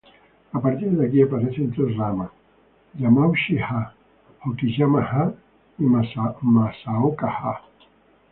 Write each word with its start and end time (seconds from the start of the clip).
A 0.51 0.59
partir 0.59 0.89
de 0.89 1.05
aquí 1.05 1.21
aparecen 1.21 1.69
tres 1.73 1.95
ramas: 1.95 2.31
Yamauchi-ha, 2.97 3.93
Hokiyama-ha 4.43 5.31
y 5.77 5.83
Masaoka-ha. 5.83 7.61